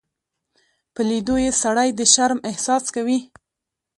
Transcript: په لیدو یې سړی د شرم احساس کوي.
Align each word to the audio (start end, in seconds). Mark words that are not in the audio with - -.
په 0.93 1.01
لیدو 1.09 1.35
یې 1.43 1.51
سړی 1.63 1.89
د 1.99 2.01
شرم 2.13 2.39
احساس 2.49 2.85
کوي. 2.95 3.19